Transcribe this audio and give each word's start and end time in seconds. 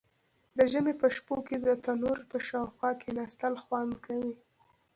د 0.57 0.59
ژمي 0.71 0.93
په 1.01 1.07
شپو 1.15 1.35
کې 1.47 1.57
د 1.65 1.67
تندور 1.83 2.17
په 2.31 2.37
شاوخوا 2.47 2.89
کیناستل 3.01 3.53
خوند 3.63 3.91
کوي. 4.05 4.33